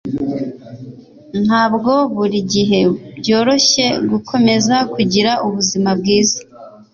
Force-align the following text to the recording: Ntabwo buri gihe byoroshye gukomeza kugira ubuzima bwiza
Ntabwo 1.45 1.91
buri 2.15 2.39
gihe 2.53 2.79
byoroshye 3.19 3.85
gukomeza 4.09 4.75
kugira 4.93 5.31
ubuzima 5.47 5.89
bwiza 5.99 6.39